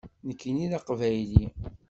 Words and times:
Nekkini 0.27 0.65
d 0.71 0.73
aqbayli. 0.79 1.45